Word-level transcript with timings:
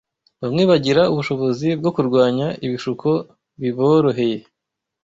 bamwe 0.41 0.63
bagira 0.71 1.01
ubushobozi 1.13 1.67
bwo 1.79 1.91
kurwanya 1.95 2.47
ibishuko 2.65 3.07
biboroheye 3.61 4.39